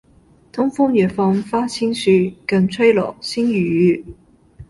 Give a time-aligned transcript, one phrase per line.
[0.51, 4.03] 東風夜放花千樹，更吹落、星如雨